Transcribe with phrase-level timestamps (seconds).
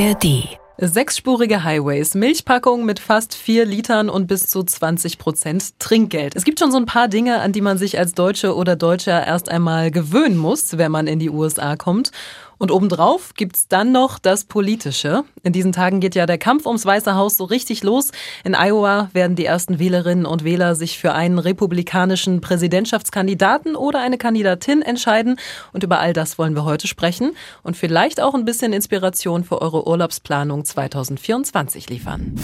[0.00, 0.48] ARD.
[0.78, 6.34] Sechsspurige Highways, Milchpackungen mit fast vier Litern und bis zu 20 Prozent Trinkgeld.
[6.34, 9.26] Es gibt schon so ein paar Dinge, an die man sich als Deutsche oder Deutscher
[9.26, 12.12] erst einmal gewöhnen muss, wenn man in die USA kommt.
[12.60, 15.24] Und obendrauf gibt's dann noch das Politische.
[15.42, 18.10] In diesen Tagen geht ja der Kampf ums Weiße Haus so richtig los.
[18.44, 24.18] In Iowa werden die ersten Wählerinnen und Wähler sich für einen republikanischen Präsidentschaftskandidaten oder eine
[24.18, 25.40] Kandidatin entscheiden.
[25.72, 29.62] Und über all das wollen wir heute sprechen und vielleicht auch ein bisschen Inspiration für
[29.62, 32.34] eure Urlaubsplanung 2024 liefern.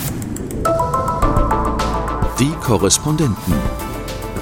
[2.38, 3.85] Die Korrespondenten.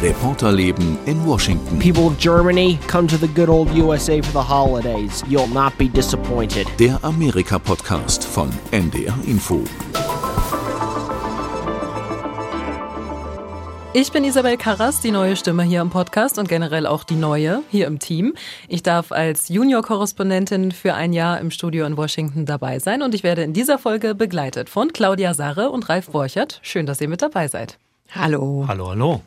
[0.04, 1.78] Reporterleben in Washington.
[1.78, 5.24] People of Germany, come to the good old USA for the holidays.
[5.26, 6.66] You'll not be disappointed.
[6.78, 9.64] Der Amerika-Podcast von NDR Info.
[13.94, 17.62] Ich bin Isabel Karras, die neue Stimme hier im Podcast und generell auch die neue
[17.70, 18.34] hier im Team.
[18.68, 23.22] Ich darf als Junior-Korrespondentin für ein Jahr im Studio in Washington dabei sein und ich
[23.22, 26.58] werde in dieser Folge begleitet von Claudia Sarre und Ralf Borchert.
[26.60, 27.78] Schön, dass ihr mit dabei seid.
[28.10, 28.64] Hallo.
[28.68, 29.22] Hallo, hallo.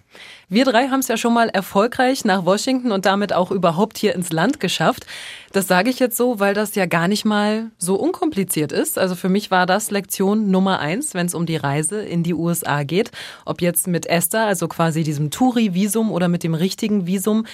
[0.49, 4.15] Wir drei haben es ja schon mal erfolgreich nach Washington und damit auch überhaupt hier
[4.15, 5.05] ins Land geschafft.
[5.51, 8.97] Das sage ich jetzt so, weil das ja gar nicht mal so unkompliziert ist.
[8.97, 12.33] Also für mich war das Lektion Nummer eins, wenn es um die Reise in die
[12.33, 13.11] USA geht.
[13.45, 17.45] Ob jetzt mit Esther, also quasi diesem Touri-Visum oder mit dem richtigen Visum.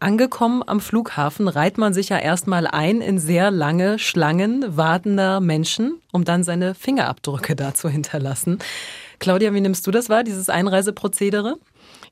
[0.00, 6.00] Angekommen am Flughafen reiht man sich ja erstmal ein in sehr lange Schlangen wartender Menschen,
[6.12, 8.58] um dann seine Fingerabdrücke da zu hinterlassen.
[9.18, 11.58] Claudia, wie nimmst du das wahr, dieses Einreiseprozedere?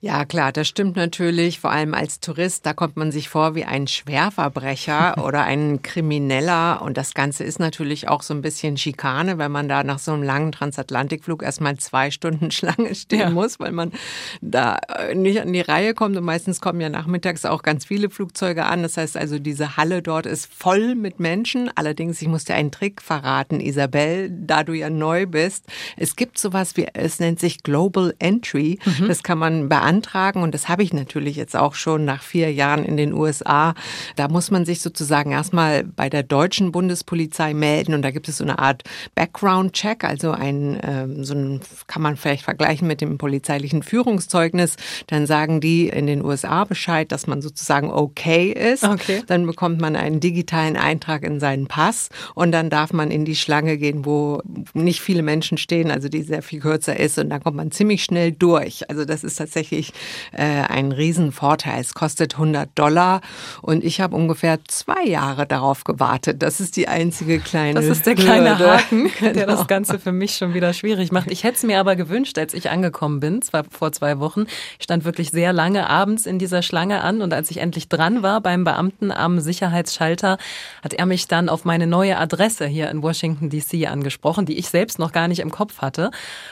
[0.00, 1.60] Ja, klar, das stimmt natürlich.
[1.60, 6.83] Vor allem als Tourist, da kommt man sich vor wie ein Schwerverbrecher oder ein Krimineller.
[6.83, 10.12] Und das Ganze ist natürlich auch so ein bisschen Schikane, wenn man da nach so
[10.12, 13.30] einem langen Transatlantikflug erstmal zwei Stunden Schlange stehen ja.
[13.30, 13.92] muss, weil man
[14.41, 16.16] da äh, nicht an die Reihe kommt.
[16.16, 18.83] Und meistens kommen ja nachmittags auch ganz viele Flugzeuge an.
[18.83, 21.70] Das heißt also, diese Halle dort ist voll mit Menschen.
[21.74, 25.64] Allerdings, ich muss dir einen Trick verraten, Isabel, da du ja neu bist.
[25.96, 28.78] Es gibt sowas wie, es nennt sich Global Entry.
[28.84, 29.08] Mhm.
[29.08, 30.42] Das kann man beantragen.
[30.42, 33.74] Und das habe ich natürlich jetzt auch schon nach vier Jahren in den USA.
[34.16, 37.94] Da muss man sich sozusagen erstmal bei der deutschen Bundespolizei melden.
[37.94, 38.82] Und da gibt es so eine Art
[39.14, 44.77] Background-Check, also ein, ähm, so ein, kann man vielleicht vergleichen mit dem polizeilichen Führungszeugnis.
[45.06, 48.84] Dann sagen die in den USA Bescheid, dass man sozusagen okay ist.
[48.84, 49.22] Okay.
[49.27, 53.36] Dann bekommt man einen digitalen Eintrag in seinen Pass und dann darf man in die
[53.36, 54.40] Schlange gehen, wo
[54.74, 57.18] nicht viele Menschen stehen, also die sehr viel kürzer ist.
[57.18, 58.88] Und dann kommt man ziemlich schnell durch.
[58.88, 59.92] Also das ist tatsächlich wirklich
[60.33, 61.80] äh, ein Riesenvorteil.
[61.80, 63.20] Es kostet 100 Dollar
[63.62, 66.42] und ich habe ungefähr zwei Jahre darauf gewartet.
[66.42, 67.74] Das ist die einzige kleine.
[67.74, 68.72] Das ist der kleine Hürde.
[68.74, 69.33] Haken, genau.
[69.34, 71.30] der das Ganze für mich schon wieder schwierig macht.
[71.30, 74.45] Ich hätte es mir aber gewünscht, als ich angekommen bin, zwar vor zwei Wochen.
[74.78, 78.22] Ich stand wirklich sehr lange abends in dieser Schlange an und als ich endlich dran
[78.22, 80.39] war beim Beamten am Sicherheitsschalter,
[80.84, 84.68] hat er mich dann auf meine neue Adresse hier in Washington DC angesprochen, die ich
[84.68, 86.11] selbst noch gar nicht im Kopf hatte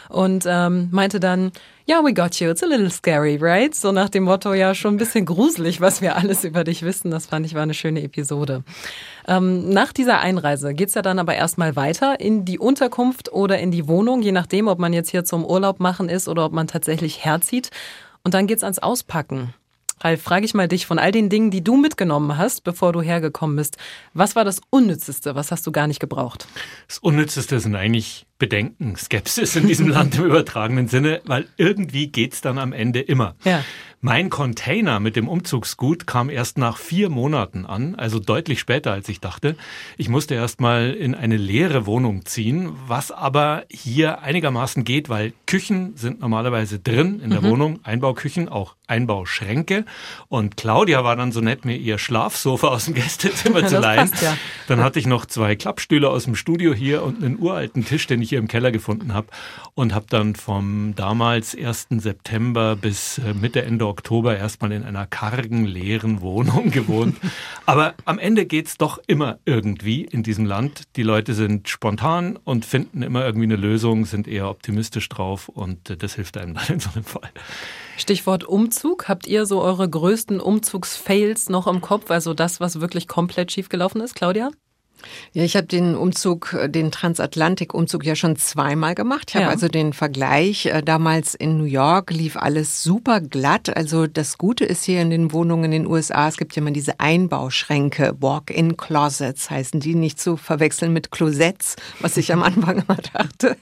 [0.09, 1.53] und ähm, meinte dann,
[1.87, 2.51] ja, we got you.
[2.51, 3.75] It's a little scary, right?
[3.75, 7.11] So nach dem Motto, ja, schon ein bisschen gruselig, was wir alles über dich wissen.
[7.11, 8.65] Das fand ich war eine schöne Episode.
[9.29, 13.71] Ähm, nach dieser Einreise geht's ja dann aber erstmal weiter in die Unterkunft oder in
[13.71, 16.67] die Wohnung, je nachdem, ob man jetzt hier zum Urlaub machen ist oder ob man
[16.67, 17.71] tatsächlich herzieht.
[18.23, 19.53] Und dann geht's ans Auspacken.
[20.01, 23.01] Ralf, frage ich mal dich, von all den Dingen, die du mitgenommen hast, bevor du
[23.01, 23.77] hergekommen bist,
[24.13, 25.35] was war das Unnützeste?
[25.35, 26.47] Was hast du gar nicht gebraucht?
[26.89, 32.41] Das Unnützeste sind eigentlich Bedenken, Skepsis in diesem Land im übertragenen Sinne, weil irgendwie geht's
[32.41, 33.37] dann am Ende immer.
[33.45, 33.65] Ja.
[34.07, 39.09] Mein Container mit dem Umzugsgut kam erst nach vier Monaten an, also deutlich später als
[39.09, 39.57] ich dachte.
[39.97, 45.33] Ich musste erst mal in eine leere Wohnung ziehen, was aber hier einigermaßen geht, weil
[45.47, 47.49] Küchen sind normalerweise drin in der mhm.
[47.49, 49.87] Wohnung, Einbauküchen, auch Einbauschränke.
[50.29, 54.11] Und Claudia war dann so nett, mir ihr Schlafsofa aus dem Gästezimmer zu leihen.
[54.11, 54.37] Passt, ja.
[54.69, 58.21] Dann hatte ich noch zwei Klappstühle aus dem Studio hier und einen uralten Tisch, den
[58.21, 59.29] ich hier im Keller gefunden habe
[59.75, 61.87] und habe dann vom damals 1.
[61.97, 67.17] September bis äh, Mitte, Ende Oktober erstmal in einer kargen, leeren Wohnung gewohnt.
[67.65, 70.83] Aber am Ende geht's doch immer irgendwie in diesem Land.
[70.97, 75.91] Die Leute sind spontan und finden immer irgendwie eine Lösung, sind eher optimistisch drauf und
[75.91, 77.31] äh, das hilft einem dann in so einem Fall.
[77.97, 79.09] Stichwort Umzug.
[79.09, 82.11] Habt ihr so eure größten Umzugsfails noch im Kopf?
[82.11, 84.51] Also das, was wirklich komplett schiefgelaufen ist, Claudia?
[85.33, 89.31] Ja, ich habe den Umzug, äh, den Transatlantik-Umzug ja schon zweimal gemacht.
[89.31, 90.67] Ich habe also den Vergleich.
[90.67, 93.77] Äh, damals in New York lief alles super glatt.
[93.77, 96.71] Also das Gute ist hier in den Wohnungen in den USA, es gibt ja immer
[96.71, 102.99] diese Einbauschränke, Walk-in-Closets heißen die, nicht zu verwechseln mit Closets, was ich am Anfang immer
[103.13, 103.57] dachte.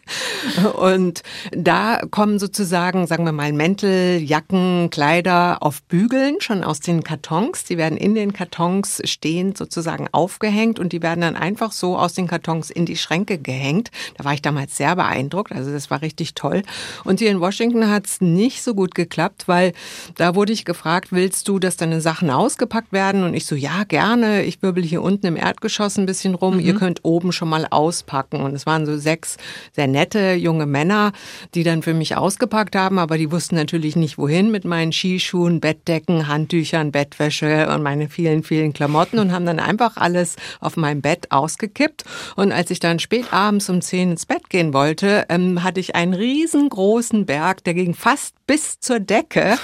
[0.79, 1.23] Und
[1.53, 7.65] da kommen sozusagen, sagen wir mal, Mäntel, Jacken, Kleider auf Bügeln schon aus den Kartons.
[7.65, 11.97] Die werden in den Kartons stehend sozusagen aufgehängt und die werden werden dann einfach so
[11.97, 13.91] aus den Kartons in die Schränke gehängt.
[14.17, 15.53] Da war ich damals sehr beeindruckt.
[15.53, 16.63] Also das war richtig toll.
[17.05, 19.73] Und hier in Washington hat es nicht so gut geklappt, weil
[20.17, 23.25] da wurde ich gefragt, willst du, dass deine Sachen ausgepackt werden?
[23.25, 24.45] Und ich so, ja, gerne.
[24.45, 26.55] Ich wirbel hier unten im Erdgeschoss ein bisschen rum.
[26.55, 26.61] Mhm.
[26.61, 28.41] Ihr könnt oben schon mal auspacken.
[28.41, 29.37] Und es waren so sechs
[29.73, 31.13] sehr nette junge Männer,
[31.55, 35.61] die dann für mich ausgepackt haben, aber die wussten natürlich nicht wohin mit meinen Skischuhen,
[35.61, 41.01] Bettdecken, Handtüchern, Bettwäsche und meine vielen, vielen Klamotten und haben dann einfach alles auf meinem
[41.01, 42.05] Bett ausgekippt.
[42.37, 45.95] Und als ich dann spät abends um zehn ins Bett gehen wollte, ähm, hatte ich
[45.95, 49.57] einen riesengroßen Berg, der ging fast bis zur Decke.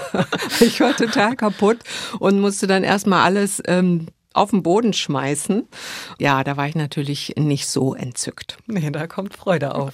[0.60, 1.78] ich war total kaputt
[2.18, 5.68] und musste dann erstmal alles ähm, auf den Boden schmeißen.
[6.18, 8.58] Ja, da war ich natürlich nicht so entzückt.
[8.66, 9.92] Nee, da kommt Freude auf.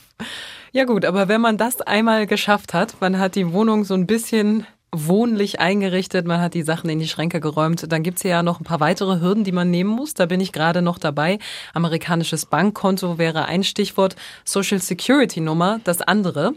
[0.73, 4.07] Ja gut, aber wenn man das einmal geschafft hat, man hat die Wohnung so ein
[4.07, 4.67] bisschen
[5.05, 7.93] wohnlich eingerichtet, man hat die Sachen in die Schränke geräumt.
[7.93, 10.15] Dann gibt's hier ja noch ein paar weitere Hürden, die man nehmen muss.
[10.15, 11.39] Da bin ich gerade noch dabei.
[11.75, 16.55] Amerikanisches Bankkonto wäre ein Stichwort, Social Security Nummer das andere.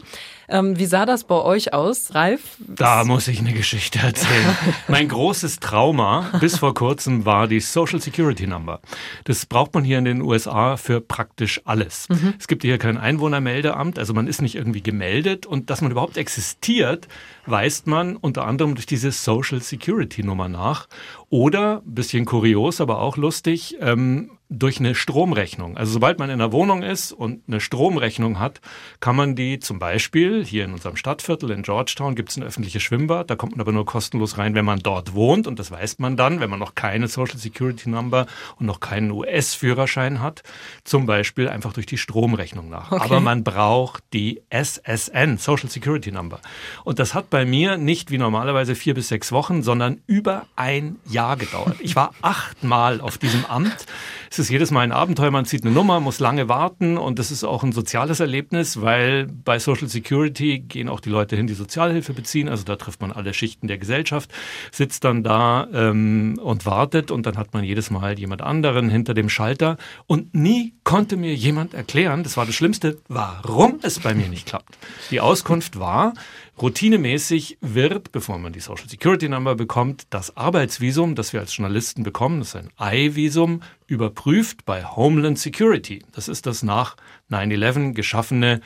[0.50, 2.56] Ähm, wie sah das bei euch aus, Ralf?
[2.58, 4.56] Da muss ich eine Geschichte erzählen.
[4.88, 8.80] mein großes Trauma bis vor kurzem war die Social Security Number.
[9.24, 12.08] Das braucht man hier in den USA für praktisch alles.
[12.08, 12.34] Mhm.
[12.38, 16.16] Es gibt hier kein Einwohnermeldeamt, also man ist nicht irgendwie gemeldet und dass man überhaupt
[16.16, 17.06] existiert,
[17.46, 20.88] weist man unter anderem durch diese Social Security Nummer nach.
[21.28, 25.76] Oder, bisschen kurios, aber auch lustig, ähm, durch eine Stromrechnung.
[25.76, 28.60] Also sobald man in einer Wohnung ist und eine Stromrechnung hat,
[28.98, 32.82] kann man die zum Beispiel, hier in unserem Stadtviertel in Georgetown gibt es ein öffentliches
[32.82, 36.00] Schwimmbad, da kommt man aber nur kostenlos rein, wenn man dort wohnt und das weiß
[36.00, 38.26] man dann, wenn man noch keine Social Security Number
[38.58, 40.42] und noch keinen US-Führerschein hat,
[40.82, 42.90] zum Beispiel einfach durch die Stromrechnung nach.
[42.90, 43.04] Okay.
[43.04, 46.40] Aber man braucht die SSN, Social Security Number.
[46.82, 50.96] Und das hat bei mir nicht wie normalerweise vier bis sechs Wochen, sondern über ein
[51.08, 51.76] Jahr gedauert.
[51.78, 53.86] Ich war achtmal auf diesem Amt.
[54.28, 57.30] Es ist jedes Mal ein Abenteuer, man zieht eine Nummer, muss lange warten und das
[57.30, 61.54] ist auch ein soziales Erlebnis, weil bei Social Security gehen auch die Leute hin, die
[61.54, 62.48] Sozialhilfe beziehen.
[62.48, 64.32] Also da trifft man alle Schichten der Gesellschaft,
[64.72, 69.14] sitzt dann da ähm, und wartet und dann hat man jedes Mal jemand anderen hinter
[69.14, 69.76] dem Schalter
[70.06, 74.46] und nie konnte mir jemand erklären, das war das Schlimmste, warum es bei mir nicht
[74.46, 74.76] klappt.
[75.10, 76.14] Die Auskunft war,
[76.60, 82.02] Routinemäßig wird, bevor man die Social Security Number bekommt, das Arbeitsvisum, das wir als Journalisten
[82.02, 86.02] bekommen, das ist ein I-Visum, überprüft bei Homeland Security.
[86.12, 86.96] Das ist das nach
[87.30, 88.60] 9-11 geschaffene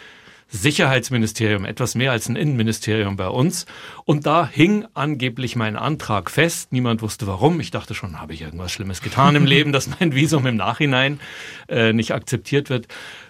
[0.48, 3.66] Sicherheitsministerium, etwas mehr als ein Innenministerium bei uns.
[4.04, 6.72] Und da hing angeblich mein Antrag fest.
[6.72, 7.58] Niemand wusste warum.
[7.60, 11.18] Ich dachte schon, habe ich irgendwas Schlimmes getan im Leben, dass mein Visum im Nachhinein
[11.68, 12.86] äh, nicht akzeptiert wird.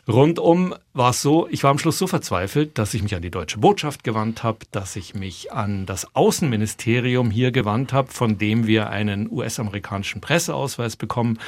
[0.06, 3.30] Rundum war es so, ich war am Schluss so verzweifelt, dass ich mich an die
[3.30, 8.66] deutsche Botschaft gewandt habe, dass ich mich an das Außenministerium hier gewandt habe, von dem
[8.66, 11.40] wir einen US-amerikanischen Presseausweis bekommen,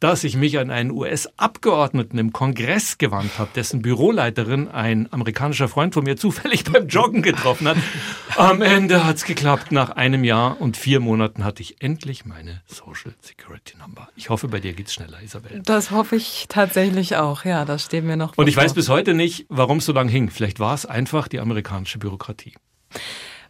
[0.00, 5.92] dass ich mich an einen US-Abgeordneten im Kongress gewandt habe, dessen Büroleiterin ein amerikanischer Freund
[5.92, 7.76] von mir zufällig beim Joggen getroffen hat.
[8.36, 9.70] Am Ende hat's geklappt.
[9.70, 14.08] Nach einem Jahr und vier Monaten hatte ich endlich meine Social Security Number.
[14.16, 15.60] Ich hoffe, bei dir geht's schneller, Isabel.
[15.64, 17.44] Das hoffe ich tatsächlich auch.
[17.44, 18.36] Ja, das steht mir noch.
[18.36, 20.30] Und ich weiß bis heute nicht, warum es so lange hing.
[20.30, 22.54] Vielleicht war es einfach die amerikanische Bürokratie.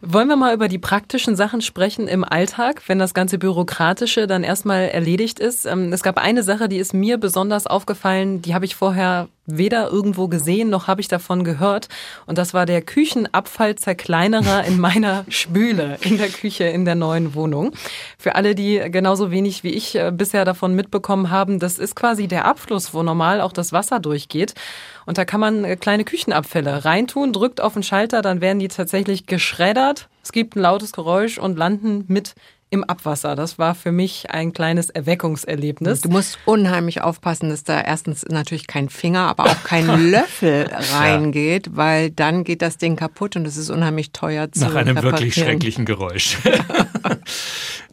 [0.01, 4.43] Wollen wir mal über die praktischen Sachen sprechen im Alltag, wenn das ganze Bürokratische dann
[4.43, 5.65] erstmal erledigt ist?
[5.65, 9.89] Ähm, es gab eine Sache, die ist mir besonders aufgefallen, die habe ich vorher weder
[9.89, 11.87] irgendwo gesehen, noch habe ich davon gehört.
[12.25, 17.71] Und das war der Küchenabfallzerkleinerer in meiner Spüle in der Küche in der neuen Wohnung.
[18.17, 22.27] Für alle, die genauso wenig wie ich äh, bisher davon mitbekommen haben, das ist quasi
[22.27, 24.55] der Abfluss, wo normal auch das Wasser durchgeht.
[25.05, 28.67] Und da kann man äh, kleine Küchenabfälle reintun, drückt auf den Schalter, dann werden die
[28.67, 30.09] tatsächlich geschreddert.
[30.23, 32.33] Es gibt ein lautes Geräusch und landen mit
[32.75, 33.35] im Abwasser.
[33.35, 36.01] Das war für mich ein kleines Erweckungserlebnis.
[36.01, 41.67] Du musst unheimlich aufpassen, dass da erstens natürlich kein Finger, aber auch kein Löffel reingeht,
[41.67, 41.75] ja.
[41.75, 45.33] weil dann geht das Ding kaputt und es ist unheimlich teuer zu Nach einem wirklich
[45.33, 46.37] schrecklichen Geräusch.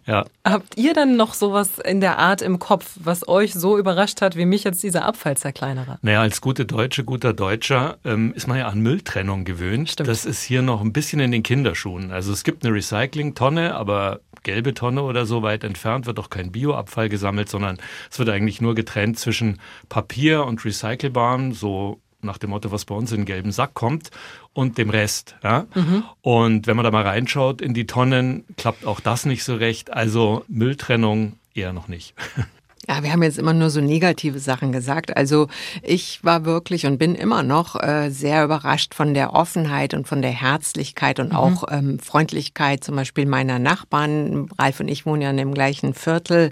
[0.06, 0.25] Ja.
[0.44, 4.37] Habt ihr dann noch sowas in der Art im Kopf, was euch so überrascht hat,
[4.37, 5.99] wie mich jetzt dieser Abfallzerkleinerer?
[6.02, 9.90] Naja, als gute Deutsche, guter Deutscher ähm, ist man ja an Mülltrennung gewöhnt.
[9.90, 10.09] Stimmt.
[10.09, 12.11] Das ist hier noch ein bisschen in den Kinderschuhen.
[12.11, 16.50] Also es gibt eine Recyclingtonne, aber gelbe Tonne oder so weit entfernt wird auch kein
[16.50, 17.78] Bioabfall gesammelt, sondern
[18.11, 22.95] es wird eigentlich nur getrennt zwischen Papier und recycelbarem, so nach dem Motto, was bei
[22.95, 24.11] uns in den gelben Sack kommt,
[24.52, 25.37] und dem Rest.
[25.43, 25.67] Ja?
[25.75, 26.05] Mhm.
[26.21, 29.93] Und wenn man da mal reinschaut in die Tonnen, klappt auch das nicht so recht.
[29.93, 32.14] Also Mülltrennung eher noch nicht.
[32.88, 35.17] Ja, wir haben jetzt immer nur so negative Sachen gesagt.
[35.17, 35.47] Also
[35.83, 40.21] ich war wirklich und bin immer noch äh, sehr überrascht von der Offenheit und von
[40.21, 41.37] der Herzlichkeit und mhm.
[41.37, 44.49] auch ähm, Freundlichkeit zum Beispiel meiner Nachbarn.
[44.59, 46.50] Ralf und ich wohnen ja in dem gleichen Viertel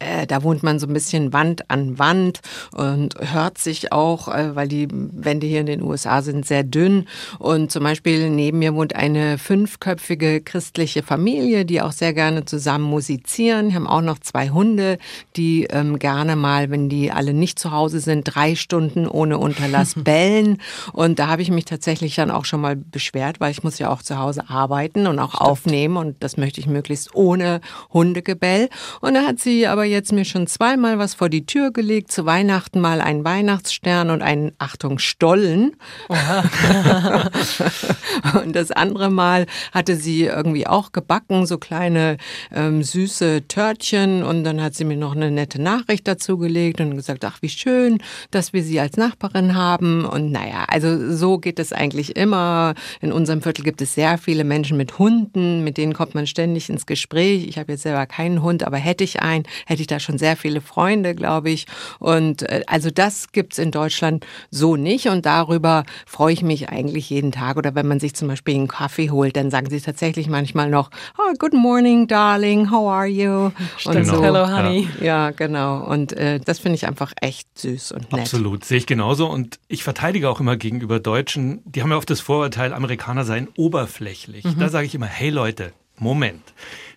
[0.00, 2.40] äh, da wohnt man so ein bisschen Wand an Wand
[2.72, 7.06] und hört sich auch, äh, weil die Wände hier in den USA sind sehr dünn.
[7.38, 12.84] Und zum Beispiel neben mir wohnt eine fünfköpfige christliche Familie, die auch sehr gerne zusammen
[12.84, 13.70] musizieren.
[13.70, 14.98] Die haben auch noch zwei Hunde,
[15.36, 19.94] die ähm, gerne mal, wenn die alle nicht zu Hause sind, drei Stunden ohne Unterlass
[19.96, 20.58] bellen.
[20.92, 23.90] Und da habe ich mich tatsächlich dann auch schon mal beschwert, weil ich muss ja
[23.90, 25.50] auch zu Hause arbeiten und auch Stimmt.
[25.50, 27.60] aufnehmen und das möchte ich möglichst ohne
[27.92, 28.68] Hundegebell.
[29.00, 32.12] Und da hat sie aber jetzt mir schon zweimal was vor die Tür gelegt.
[32.12, 35.76] Zu Weihnachten mal einen Weihnachtsstern und einen, Achtung, Stollen.
[38.44, 42.18] und das andere Mal hatte sie irgendwie auch gebacken, so kleine
[42.54, 44.22] ähm, süße Törtchen.
[44.22, 47.48] Und dann hat sie mir noch eine nette Nachricht dazu gelegt und gesagt, ach, wie
[47.48, 47.98] schön,
[48.30, 50.04] dass wir sie als Nachbarin haben.
[50.04, 52.74] Und naja, also so geht es eigentlich immer.
[53.00, 56.68] In unserem Viertel gibt es sehr viele Menschen mit Hunden, mit denen kommt man ständig
[56.68, 57.46] ins Gespräch.
[57.48, 59.44] Ich habe jetzt selber keinen Hund, aber hätte ich einen,
[59.78, 61.66] hätte ich da schon sehr viele Freunde, glaube ich.
[62.00, 65.06] Und äh, also das gibt's in Deutschland so nicht.
[65.06, 67.56] Und darüber freue ich mich eigentlich jeden Tag.
[67.56, 70.90] Oder wenn man sich zum Beispiel einen Kaffee holt, dann sagen sie tatsächlich manchmal noch,
[71.16, 73.50] oh, good morning, darling, how are you?
[73.76, 73.96] Stimmt.
[73.96, 74.22] Und so.
[74.22, 74.88] Hello, honey.
[74.98, 75.84] Ja, ja genau.
[75.84, 78.22] Und äh, das finde ich einfach echt süß und nett.
[78.22, 79.28] Absolut, sehe ich genauso.
[79.28, 83.48] Und ich verteidige auch immer gegenüber Deutschen, die haben ja oft das Vorurteil, Amerikaner seien
[83.56, 84.44] oberflächlich.
[84.44, 84.58] Mhm.
[84.58, 86.42] Da sage ich immer, hey Leute, Moment.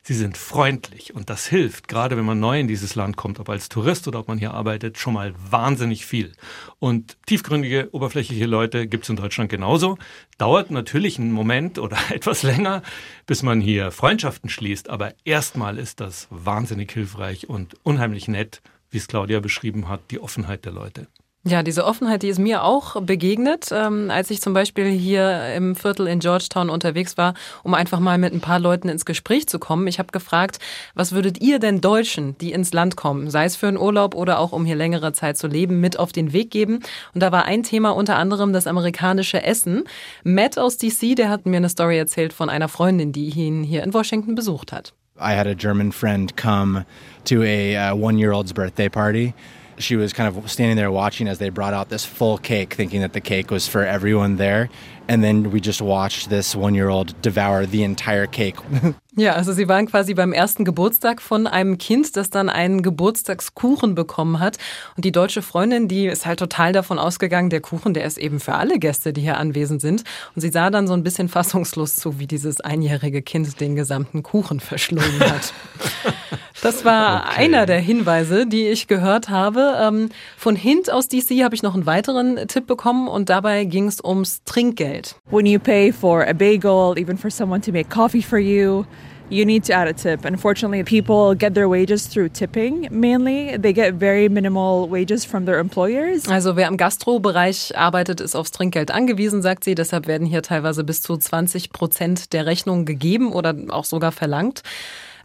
[0.04, 3.50] Sie sind freundlich und das hilft, gerade wenn man neu in dieses Land kommt, ob
[3.50, 6.32] als Tourist oder ob man hier arbeitet, schon mal wahnsinnig viel.
[6.80, 10.00] Und tiefgründige, oberflächliche Leute gibt es in Deutschland genauso.
[10.40, 12.82] Dauert natürlich einen Moment oder etwas länger,
[13.28, 18.98] bis man hier Freundschaften schließt, aber erstmal ist das wahnsinnig hilfreich und unheimlich nett, wie
[18.98, 21.08] es Claudia beschrieben hat, die Offenheit der Leute.
[21.44, 25.76] Ja, diese Offenheit, die ist mir auch begegnet, ähm, als ich zum Beispiel hier im
[25.76, 27.34] Viertel in Georgetown unterwegs war,
[27.64, 29.88] um einfach mal mit ein paar Leuten ins Gespräch zu kommen.
[29.88, 30.60] Ich habe gefragt,
[30.94, 34.38] was würdet ihr denn Deutschen, die ins Land kommen, sei es für einen Urlaub oder
[34.38, 36.82] auch um hier längere Zeit zu leben, mit auf den Weg geben?
[37.16, 39.86] Und da war ein Thema unter anderem das amerikanische Essen.
[40.24, 43.82] Matt aus DC, der hat mir eine Story erzählt von einer Freundin, die ihn hier
[43.82, 44.94] in Washington besucht hat.
[45.18, 46.86] I had a German friend come
[47.26, 49.34] to a uh, one-year-old's birthday party.
[49.82, 53.02] She was kind of standing there watching as they brought out this full cake, thinking
[53.02, 54.70] that the cake was for everyone there.
[55.08, 58.56] And then we just watched this one year old devour the entire cake.
[59.18, 63.94] Ja, also sie waren quasi beim ersten Geburtstag von einem Kind, das dann einen Geburtstagskuchen
[63.94, 64.58] bekommen hat.
[64.96, 68.40] Und die deutsche Freundin, die ist halt total davon ausgegangen, der Kuchen, der ist eben
[68.40, 70.06] für alle Gäste, die hier anwesend sind.
[70.34, 74.24] Und sie sah dann so ein bisschen fassungslos zu, wie dieses einjährige Kind den gesamten
[74.24, 75.54] Kuchen verschlungen hat.
[76.62, 77.46] Das war okay.
[77.46, 79.78] einer der Hinweise, die ich gehört habe.
[79.82, 83.88] Ähm, von Hint aus DC habe ich noch einen weiteren Tipp bekommen und dabei ging
[83.88, 85.16] es ums Trinkgeld.
[85.32, 88.86] When you pay for a bagel, even for someone to make coffee for you,
[89.32, 90.24] you need to add a tip.
[90.24, 93.58] Unfortunately, people get their wages through tipping mainly.
[93.58, 96.28] They get very minimal wages from their employers.
[96.28, 99.74] Also wer im Gastrobereich arbeitet, ist aufs Trinkgeld angewiesen, sagt sie.
[99.74, 104.62] Deshalb werden hier teilweise bis zu 20 Prozent der Rechnung gegeben oder auch sogar verlangt.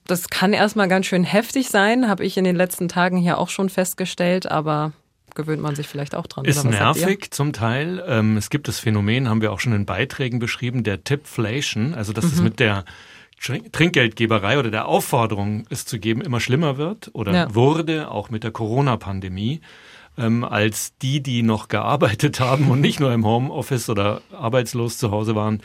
[0.06, 3.48] Das kann erstmal ganz schön heftig sein, habe ich in den letzten Tagen hier auch
[3.48, 4.92] schon festgestellt, aber
[5.34, 6.44] gewöhnt man sich vielleicht auch dran.
[6.44, 8.02] Ist nervig zum Teil.
[8.06, 12.12] Ähm, es gibt das Phänomen, haben wir auch schon in Beiträgen beschrieben, der Tipflation, also
[12.12, 12.32] dass mhm.
[12.32, 12.84] es mit der
[13.38, 17.54] Trinkgeldgeberei oder der Aufforderung, es zu geben, immer schlimmer wird oder ja.
[17.54, 19.60] wurde, auch mit der Corona-Pandemie,
[20.16, 25.10] ähm, als die, die noch gearbeitet haben und nicht nur im Homeoffice oder arbeitslos zu
[25.10, 25.60] Hause waren,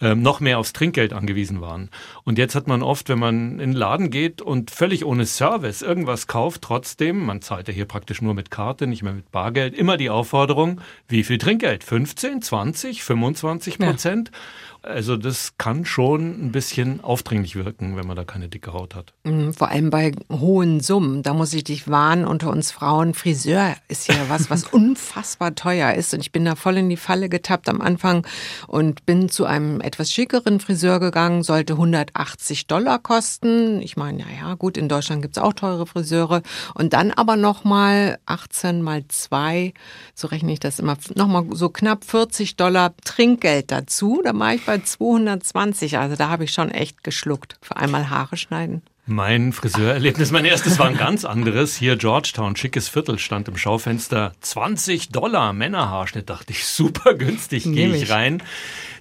[0.00, 1.90] ähm, noch mehr aufs Trinkgeld angewiesen waren.
[2.24, 5.82] Und jetzt hat man oft, wenn man in den Laden geht und völlig ohne Service
[5.82, 9.74] irgendwas kauft, trotzdem, man zahlt ja hier praktisch nur mit Karte, nicht mehr mit Bargeld,
[9.74, 11.84] immer die Aufforderung, wie viel Trinkgeld?
[11.84, 14.30] 15, 20, 25 Prozent?
[14.32, 14.38] Ja.
[14.86, 19.14] Also das kann schon ein bisschen aufdringlich wirken, wenn man da keine dicke Haut hat.
[19.24, 21.24] Mhm, vor allem bei hohen Summen.
[21.24, 25.94] Da muss ich dich warnen, unter uns Frauen, Friseur ist ja was, was unfassbar teuer
[25.94, 26.14] ist.
[26.14, 28.24] Und ich bin da voll in die Falle getappt am Anfang
[28.68, 33.82] und bin zu einem etwas schickeren Friseur gegangen, sollte 180 Dollar kosten.
[33.82, 36.42] Ich meine, ja, ja, gut, in Deutschland gibt's auch teure Friseure.
[36.74, 39.74] Und dann aber nochmal 18 mal 2,
[40.14, 44.20] so rechne ich das immer, nochmal so knapp 40 Dollar Trinkgeld dazu.
[44.22, 45.98] Da mache ich bei 220.
[45.98, 47.56] Also da habe ich schon echt geschluckt.
[47.60, 48.82] Für einmal Haare schneiden.
[49.08, 51.76] Mein Friseurerlebnis, mein erstes war ein ganz anderes.
[51.76, 56.28] Hier Georgetown, schickes Viertel, stand im Schaufenster 20 Dollar Männerhaarschnitt.
[56.28, 58.42] Dachte ich, super günstig, gehe ich rein.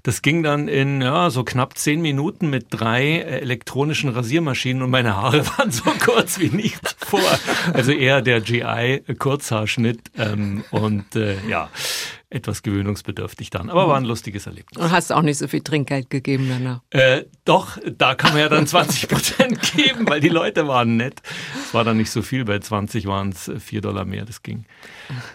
[0.04, 4.92] Das ging dann in ja, so knapp zehn Minuten mit drei äh, elektronischen Rasiermaschinen und
[4.92, 7.20] meine Haare waren so kurz wie nicht vor.
[7.74, 10.12] Also eher der GI Kurzhaarschnitt.
[10.16, 11.72] Ähm, und äh, ja,
[12.36, 13.70] etwas gewöhnungsbedürftig dann.
[13.70, 14.84] Aber war ein lustiges Erlebnis.
[14.84, 16.82] Und hast auch nicht so viel Trinkgeld gegeben danach?
[16.90, 21.22] Äh, doch, da kann man ja dann 20 Prozent geben, weil die Leute waren nett.
[21.66, 24.66] Es war dann nicht so viel, bei 20 waren es 4 Dollar mehr, das ging.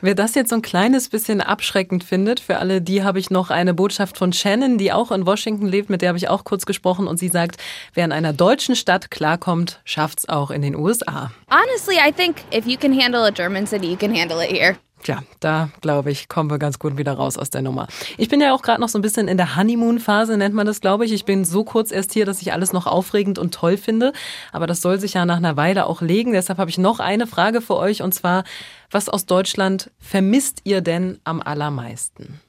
[0.02, 3.50] Wer das jetzt so ein kleines bisschen abschreckend findet, für alle die habe ich noch
[3.50, 6.66] eine Botschaft von Shannon, die auch in Washington lebt, mit der habe ich auch kurz
[6.66, 7.56] gesprochen und sie sagt,
[7.94, 11.32] wer in einer deutschen Stadt klarkommt, schafft's auch in den USA.
[11.50, 14.76] Honestly, I think if you can handle a German city, you can handle it here.
[15.02, 17.88] Tja, da glaube ich, kommen wir ganz gut wieder raus aus der Nummer.
[18.18, 20.80] Ich bin ja auch gerade noch so ein bisschen in der Honeymoon-Phase, nennt man das,
[20.80, 21.12] glaube ich.
[21.12, 24.12] Ich bin so kurz erst hier, dass ich alles noch aufregend und toll finde.
[24.52, 26.32] Aber das soll sich ja nach einer Weile auch legen.
[26.32, 28.44] Deshalb habe ich noch eine Frage für euch und zwar,
[28.90, 32.40] was aus Deutschland vermisst ihr denn am allermeisten?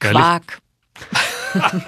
[0.00, 0.60] Quark.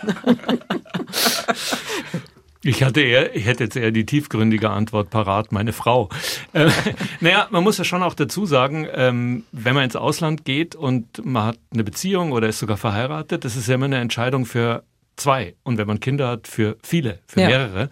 [2.65, 6.09] Ich hatte eher, ich hätte jetzt eher die tiefgründige Antwort parat, meine Frau.
[6.55, 6.71] Äh,
[7.21, 11.25] naja, man muss ja schon auch dazu sagen, ähm, wenn man ins Ausland geht und
[11.25, 14.83] man hat eine Beziehung oder ist sogar verheiratet, das ist ja immer eine Entscheidung für
[15.17, 15.55] zwei.
[15.63, 17.49] Und wenn man Kinder hat, für viele, für ja.
[17.49, 17.91] mehrere.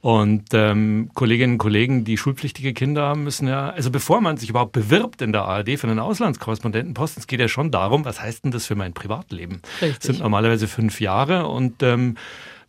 [0.00, 4.50] Und ähm, Kolleginnen und Kollegen, die schulpflichtige Kinder haben, müssen ja, also bevor man sich
[4.50, 8.44] überhaupt bewirbt in der ARD für einen Auslandskorrespondentenposten, es geht ja schon darum, was heißt
[8.44, 9.62] denn das für mein Privatleben?
[9.80, 9.98] Richtig.
[9.98, 12.16] Das sind normalerweise fünf Jahre und ähm,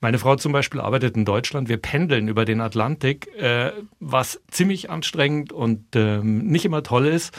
[0.05, 1.67] meine Frau zum Beispiel arbeitet in Deutschland.
[1.67, 7.35] Wir pendeln über den Atlantik, äh, was ziemlich anstrengend und ähm, nicht immer toll ist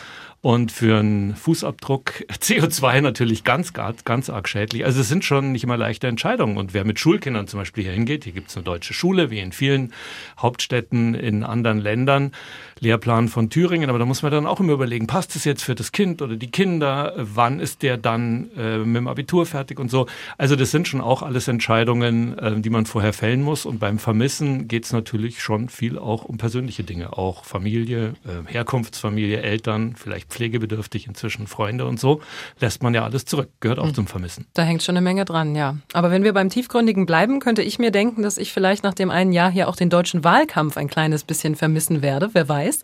[0.47, 4.85] und für einen Fußabdruck CO2 natürlich ganz, ganz, ganz arg schädlich.
[4.85, 6.57] Also es sind schon nicht immer leichte Entscheidungen.
[6.57, 9.41] Und wer mit Schulkindern zum Beispiel hier hingeht, hier gibt es eine deutsche Schule, wie
[9.41, 9.93] in vielen
[10.39, 12.31] Hauptstädten in anderen Ländern,
[12.79, 15.75] Lehrplan von Thüringen, aber da muss man dann auch immer überlegen, passt es jetzt für
[15.75, 19.91] das Kind oder die Kinder, wann ist der dann äh, mit dem Abitur fertig und
[19.91, 20.07] so.
[20.39, 23.65] Also das sind schon auch alles Entscheidungen, äh, die man vorher fällen muss.
[23.65, 28.53] Und beim Vermissen geht es natürlich schon viel auch um persönliche Dinge, auch Familie, äh,
[28.53, 32.21] Herkunftsfamilie, Eltern, vielleicht pflegebedürftig inzwischen, Freunde und so,
[32.61, 33.95] lässt man ja alles zurück, gehört auch mhm.
[33.95, 34.47] zum Vermissen.
[34.55, 35.77] Da hängt schon eine Menge dran, ja.
[35.93, 39.11] Aber wenn wir beim Tiefgründigen bleiben, könnte ich mir denken, dass ich vielleicht nach dem
[39.11, 42.83] einen Jahr hier auch den deutschen Wahlkampf ein kleines bisschen vermissen werde, wer weiß.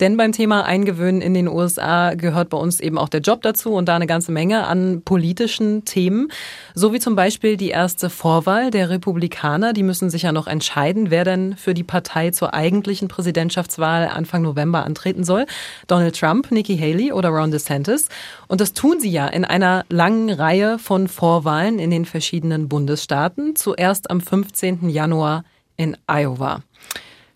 [0.00, 3.74] Denn beim Thema Eingewöhnen in den USA gehört bei uns eben auch der Job dazu
[3.74, 6.28] und da eine ganze Menge an politischen Themen,
[6.74, 9.74] so wie zum Beispiel die erste Vorwahl der Republikaner.
[9.74, 14.42] Die müssen sich ja noch entscheiden, wer denn für die Partei zur eigentlichen Präsidentschaftswahl Anfang
[14.42, 15.44] November antreten soll.
[15.86, 18.08] Donald Trump, Nikki Haley oder Ron DeSantis.
[18.48, 23.56] Und das tun sie ja in einer langen Reihe von Vorwahlen in den verschiedenen Bundesstaaten.
[23.56, 24.88] Zuerst am 15.
[24.88, 25.44] Januar
[25.76, 26.62] in Iowa.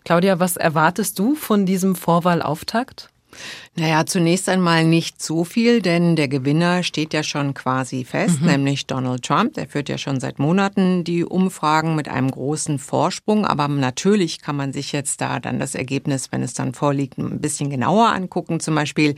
[0.05, 3.09] Claudia, was erwartest du von diesem Vorwahlauftakt?
[3.75, 8.47] Naja, zunächst einmal nicht so viel, denn der Gewinner steht ja schon quasi fest, mhm.
[8.47, 9.53] nämlich Donald Trump.
[9.53, 13.45] Der führt ja schon seit Monaten die Umfragen mit einem großen Vorsprung.
[13.45, 17.39] Aber natürlich kann man sich jetzt da dann das Ergebnis, wenn es dann vorliegt, ein
[17.39, 18.59] bisschen genauer angucken.
[18.59, 19.15] Zum Beispiel,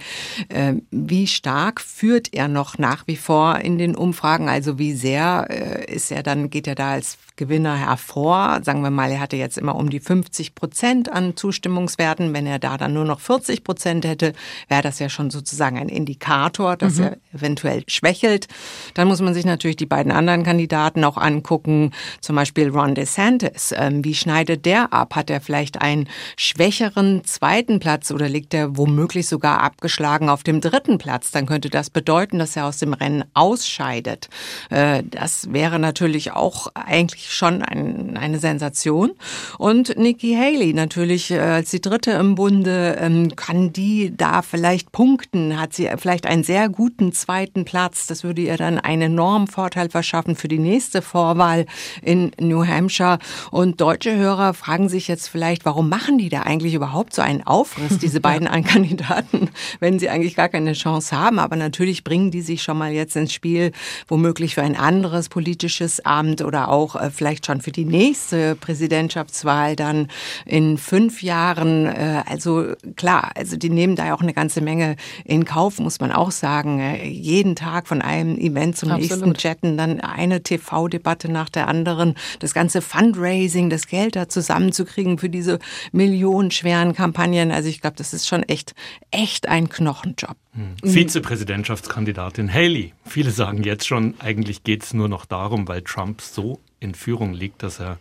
[0.50, 4.48] äh, wie stark führt er noch nach wie vor in den Umfragen?
[4.48, 8.60] Also wie sehr äh, ist er dann, geht er da als Gewinner hervor?
[8.64, 12.34] Sagen wir mal, er hatte jetzt immer um die 50 Prozent an Zustimmungswerten.
[12.34, 14.34] Wenn er da dann nur noch 40 Prozent hätte,
[14.68, 17.04] wäre das ja schon sozusagen ein Indikator, dass mhm.
[17.04, 18.48] er eventuell schwächelt.
[18.94, 23.74] Dann muss man sich natürlich die beiden anderen Kandidaten auch angucken, zum Beispiel Ron DeSantis.
[23.78, 25.16] Ähm, wie schneidet der ab?
[25.16, 30.62] Hat er vielleicht einen schwächeren zweiten Platz oder liegt er womöglich sogar abgeschlagen auf dem
[30.62, 31.32] dritten Platz?
[31.32, 34.30] Dann könnte das bedeuten, dass er aus dem Rennen ausscheidet.
[34.70, 39.12] Äh, das wäre natürlich auch eigentlich schon ein, eine Sensation.
[39.58, 44.92] Und Nikki Haley natürlich äh, als die dritte im Bunde, ähm, kann die da vielleicht
[44.92, 48.08] punkten, hat sie vielleicht einen sehr guten zweiten Platz.
[48.08, 51.66] Das würde ihr dann einen enormen Vorteil verschaffen für die nächste Vorwahl
[52.02, 53.20] in New Hampshire.
[53.52, 57.46] Und deutsche Hörer fragen sich jetzt vielleicht, warum machen die da eigentlich überhaupt so einen
[57.46, 58.48] Aufriss, diese beiden.
[58.64, 59.50] Kandidaten,
[59.80, 61.40] wenn sie eigentlich gar keine Chance haben.
[61.40, 63.72] Aber natürlich bringen die sich schon mal jetzt ins Spiel,
[64.08, 69.76] womöglich für ein anderes politisches Amt oder auch äh, vielleicht schon für die nächste Präsidentschaftswahl
[69.76, 70.08] dann
[70.46, 71.86] in fünf Jahren.
[71.86, 76.00] Äh, also klar, also die nehmen da ja auch eine ganze Menge in Kauf, muss
[76.00, 76.80] man auch sagen.
[76.80, 79.10] Äh, jeden Tag von einem Event zum Absolut.
[79.10, 85.18] nächsten chatten, dann eine TV-Debatte nach der anderen, das ganze Fundraising, das Geld da zusammenzukriegen
[85.18, 85.58] für diese
[85.92, 87.52] millionenschweren Kampagnen.
[87.52, 88.76] Also ich glaube, das ist schon echt,
[89.10, 90.36] echt ein Knochenjob.
[90.54, 90.76] Hm.
[90.84, 92.94] Vizepräsidentschaftskandidatin Haley.
[93.06, 97.34] Viele sagen jetzt schon, eigentlich geht es nur noch darum, weil Trump so in Führung
[97.34, 97.98] liegt, dass er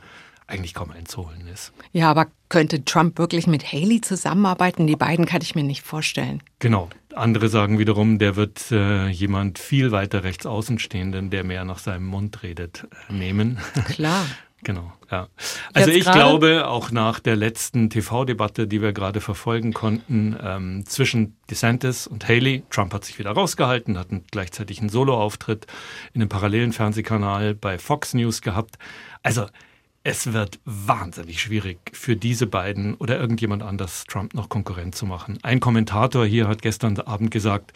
[0.50, 1.72] eigentlich kaum einzuholen ist.
[1.92, 4.86] Ja, aber könnte Trump wirklich mit Haley zusammenarbeiten?
[4.86, 6.42] Die beiden kann ich mir nicht vorstellen.
[6.58, 6.88] Genau.
[7.14, 11.78] Andere sagen wiederum, der wird äh, jemand viel weiter rechts außen stehenden, der mehr nach
[11.78, 13.58] seinem Mund redet, äh, nehmen.
[13.86, 14.24] Klar.
[14.62, 15.28] Genau, ja.
[15.72, 21.36] Also ich glaube, auch nach der letzten TV-Debatte, die wir gerade verfolgen konnten, ähm, zwischen
[21.50, 25.66] DeSantis und Haley, Trump hat sich wieder rausgehalten, hat einen, gleichzeitig einen Solo-Auftritt
[26.12, 28.76] in einem parallelen Fernsehkanal bei Fox News gehabt.
[29.22, 29.46] Also
[30.02, 35.38] es wird wahnsinnig schwierig für diese beiden oder irgendjemand anders Trump noch Konkurrent zu machen.
[35.42, 37.74] Ein Kommentator hier hat gestern Abend gesagt,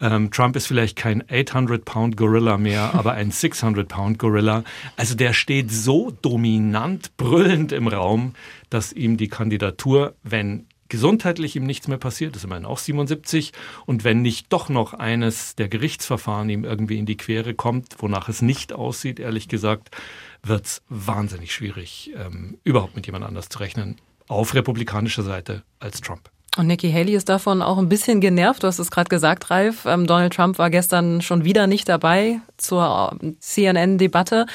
[0.00, 4.64] ähm, Trump ist vielleicht kein 800-Pound-Gorilla mehr, aber ein 600-Pound-Gorilla.
[4.96, 8.34] Also der steht so dominant, brüllend im Raum,
[8.68, 13.52] dass ihm die Kandidatur, wenn gesundheitlich ihm nichts mehr passiert, ist immerhin auch 77,
[13.86, 18.28] und wenn nicht doch noch eines der Gerichtsverfahren ihm irgendwie in die Quere kommt, wonach
[18.28, 19.96] es nicht aussieht, ehrlich gesagt,
[20.42, 26.00] wird es wahnsinnig schwierig, ähm, überhaupt mit jemand anders zu rechnen auf republikanischer Seite als
[26.00, 26.30] Trump.
[26.56, 28.64] Und Nikki Haley ist davon auch ein bisschen genervt.
[28.64, 29.86] Du hast es gerade gesagt, Ralf.
[29.86, 34.46] Ähm, Donald Trump war gestern schon wieder nicht dabei zur ähm, CNN-Debatte.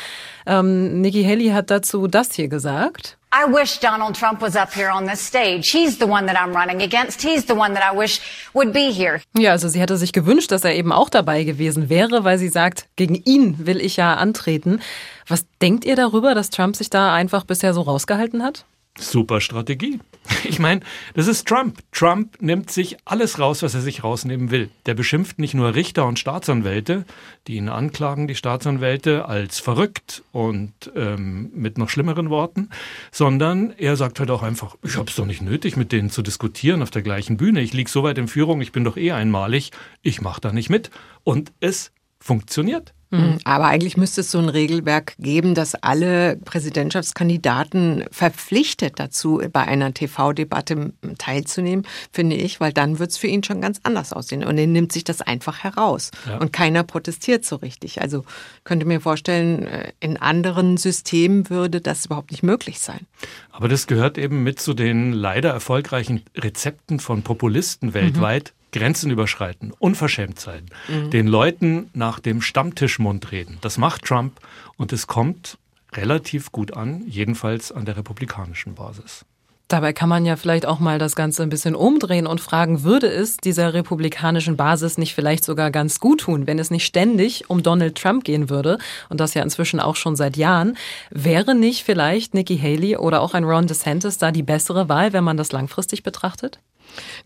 [0.46, 3.18] Ähm, Nikki Haley hat dazu das hier gesagt.
[3.34, 5.70] I wish Donald Trump was up here on this stage.
[5.72, 7.22] He's the one that I'm running against.
[7.22, 8.22] He's the one that I wish
[8.54, 9.22] would be here.
[9.38, 12.50] Ja, also sie hätte sich gewünscht, dass er eben auch dabei gewesen wäre, weil sie
[12.50, 14.82] sagt, gegen ihn will ich ja antreten.
[15.28, 18.66] Was denkt ihr darüber, dass Trump sich da einfach bisher so rausgehalten hat?
[18.98, 20.00] Super Strategie.
[20.48, 20.82] Ich meine,
[21.16, 21.80] das ist Trump.
[21.92, 24.70] Trump nimmt sich alles raus, was er sich rausnehmen will.
[24.86, 27.06] Der beschimpft nicht nur Richter und Staatsanwälte,
[27.48, 32.70] die ihn anklagen, die Staatsanwälte, als verrückt und ähm, mit noch schlimmeren Worten,
[33.12, 36.22] sondern er sagt halt auch einfach, ich habe es doch nicht nötig, mit denen zu
[36.22, 37.62] diskutieren auf der gleichen Bühne.
[37.62, 40.70] Ich liege so weit in Führung, ich bin doch eh einmalig, ich mache da nicht
[40.70, 40.92] mit.
[41.24, 42.94] Und es funktioniert.
[43.18, 43.38] Mhm.
[43.44, 49.94] Aber eigentlich müsste es so ein Regelwerk geben, das alle Präsidentschaftskandidaten verpflichtet dazu, bei einer
[49.94, 54.44] TV-Debatte teilzunehmen, finde ich, weil dann wird es für ihn schon ganz anders aussehen.
[54.44, 56.12] Und er nimmt sich das einfach heraus.
[56.28, 56.38] Ja.
[56.38, 58.02] Und keiner protestiert so richtig.
[58.02, 58.24] Also
[58.64, 63.08] könnte mir vorstellen, äh, in anderen Systemen würde das überhaupt nicht möglich sein.
[63.52, 68.54] Aber das gehört eben mit zu den leider erfolgreichen Rezepten von Populisten weltweit.
[68.56, 71.10] Mhm Grenzen überschreiten, unverschämt sein, mhm.
[71.10, 73.58] den Leuten nach dem Stammtischmund reden.
[73.62, 74.40] Das macht Trump
[74.76, 75.58] und es kommt
[75.94, 79.26] relativ gut an, jedenfalls an der republikanischen Basis.
[79.68, 83.08] Dabei kann man ja vielleicht auch mal das Ganze ein bisschen umdrehen und fragen, würde
[83.08, 87.64] es dieser republikanischen Basis nicht vielleicht sogar ganz gut tun, wenn es nicht ständig um
[87.64, 88.78] Donald Trump gehen würde
[89.10, 90.78] und das ja inzwischen auch schon seit Jahren,
[91.10, 95.24] wäre nicht vielleicht Nikki Haley oder auch ein Ron DeSantis da die bessere Wahl, wenn
[95.24, 96.60] man das langfristig betrachtet?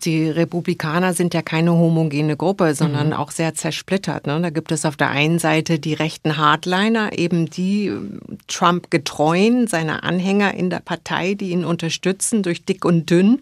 [0.03, 3.13] Die Republikaner sind ja keine homogene Gruppe, sondern mhm.
[3.13, 4.27] auch sehr zersplittert.
[4.27, 4.39] Ne?
[4.41, 7.91] Da gibt es auf der einen Seite die rechten Hardliner, eben die
[8.47, 13.41] Trump getreuen, seine Anhänger in der Partei, die ihn unterstützen durch dick und dünn,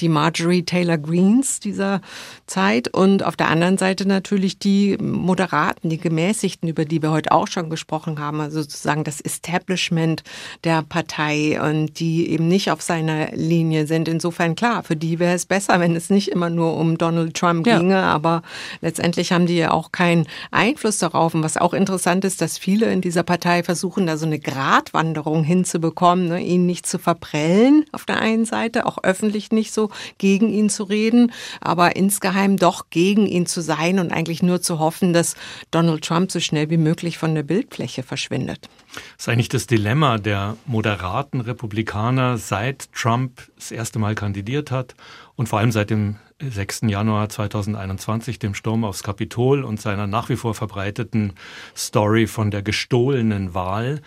[0.00, 2.00] die Marjorie Taylor Greens dieser
[2.46, 2.88] Zeit.
[2.88, 7.46] Und auf der anderen Seite natürlich die Moderaten, die Gemäßigten, über die wir heute auch
[7.46, 10.22] schon gesprochen haben, also sozusagen das Establishment
[10.64, 14.08] der Partei und die eben nicht auf seiner Linie sind.
[14.08, 17.34] Insofern klar, für die wäre es besser, besser, wenn es nicht immer nur um Donald
[17.34, 17.78] Trump ja.
[17.78, 18.42] ginge, aber
[18.80, 21.34] letztendlich haben die ja auch keinen Einfluss darauf.
[21.34, 25.44] Und was auch interessant ist, dass viele in dieser Partei versuchen, da so eine Gratwanderung
[25.44, 26.40] hinzubekommen, ne?
[26.42, 30.84] ihn nicht zu verprellen auf der einen Seite, auch öffentlich nicht so gegen ihn zu
[30.84, 35.34] reden, aber insgeheim doch gegen ihn zu sein und eigentlich nur zu hoffen, dass
[35.70, 38.68] Donald Trump so schnell wie möglich von der Bildfläche verschwindet.
[39.16, 44.94] Das ist eigentlich das Dilemma der moderaten Republikaner, seit Trump das erste Mal kandidiert hat
[45.36, 46.82] und vor allem seit dem 6.
[46.82, 51.32] Januar 2021, dem Sturm aufs Kapitol und seiner nach wie vor verbreiteten
[51.76, 54.02] Story von der gestohlenen Wahl,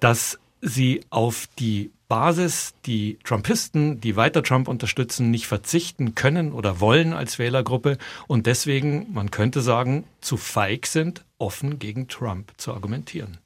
[0.00, 6.78] dass sie auf die Basis, die Trumpisten, die weiter Trump unterstützen, nicht verzichten können oder
[6.78, 12.74] wollen als Wählergruppe und deswegen, man könnte sagen, zu feig sind, offen gegen Trump zu
[12.74, 13.38] argumentieren.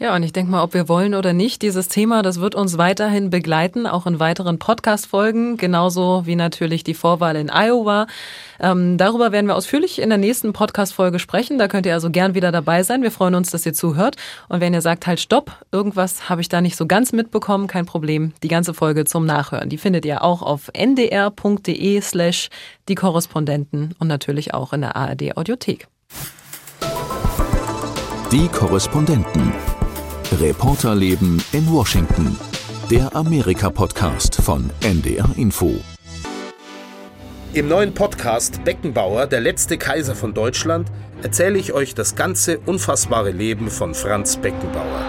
[0.00, 2.78] Ja, und ich denke mal, ob wir wollen oder nicht, dieses Thema, das wird uns
[2.78, 8.08] weiterhin begleiten, auch in weiteren Podcast-Folgen, genauso wie natürlich die Vorwahl in Iowa.
[8.58, 11.58] Ähm, darüber werden wir ausführlich in der nächsten Podcast-Folge sprechen.
[11.58, 13.02] Da könnt ihr also gern wieder dabei sein.
[13.02, 14.16] Wir freuen uns, dass ihr zuhört.
[14.48, 17.86] Und wenn ihr sagt, halt, stopp, irgendwas habe ich da nicht so ganz mitbekommen, kein
[17.86, 18.32] Problem.
[18.42, 22.50] Die ganze Folge zum Nachhören, die findet ihr auch auf ndr.de slash
[22.88, 25.86] die Korrespondenten und natürlich auch in der ARD Audiothek.
[28.32, 29.52] Die Korrespondenten.
[30.40, 32.36] Reporterleben in Washington.
[32.90, 35.74] Der Amerika-Podcast von NDR Info.
[37.52, 40.90] Im neuen Podcast Beckenbauer, der letzte Kaiser von Deutschland,
[41.22, 45.04] erzähle ich euch das ganze unfassbare Leben von Franz Beckenbauer.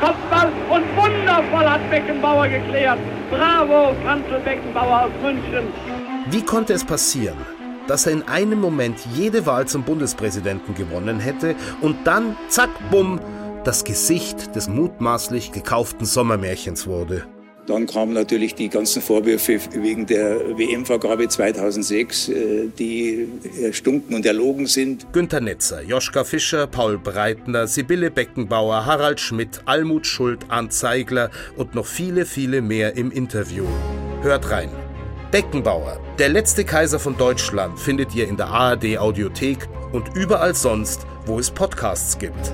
[0.00, 2.98] Kopfball und wundervoll hat Beckenbauer geklärt.
[3.30, 5.66] Bravo, Franz Beckenbauer aus München.
[6.30, 7.38] Wie konnte es passieren,
[7.88, 13.20] dass er in einem Moment jede Wahl zum Bundespräsidenten gewonnen hätte und dann, zack, bumm,
[13.64, 17.26] das Gesicht des mutmaßlich gekauften Sommermärchens wurde.
[17.66, 23.28] Dann kamen natürlich die ganzen Vorwürfe wegen der WM-Vergabe 2006, äh, die
[23.62, 25.06] erstunken und erlogen sind.
[25.12, 31.76] Günter Netzer, Joschka Fischer, Paul Breitner, Sibylle Beckenbauer, Harald Schmidt, Almut Schuld, Arndt Zeigler und
[31.76, 33.64] noch viele, viele mehr im Interview.
[34.22, 34.70] Hört rein.
[35.30, 41.06] Beckenbauer, der letzte Kaiser von Deutschland, findet ihr in der ARD Audiothek und überall sonst,
[41.26, 42.52] wo es Podcasts gibt.